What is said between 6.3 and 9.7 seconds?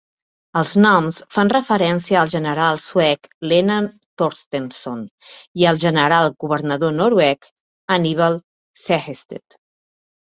governador noruec Hannibal Sehested.